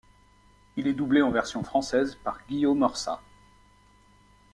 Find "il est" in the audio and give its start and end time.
0.77-0.95